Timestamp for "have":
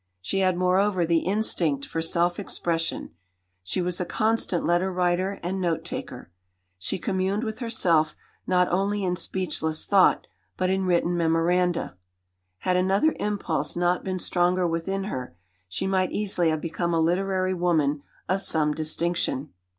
16.49-16.61